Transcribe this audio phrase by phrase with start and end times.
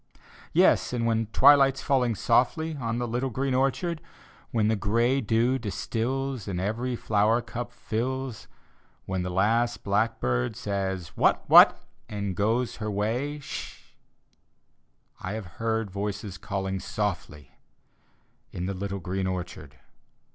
[0.51, 4.01] Yes, and when twilight's falling softly On the little green orchard;
[4.49, 8.47] When the gray dew distils And every flower cup fills;
[9.05, 13.77] When the last blackbird says, "What— what!" and goes her way— sshi
[15.19, 17.51] I have heard voices calling softly
[18.51, 19.77] In the little green orchard.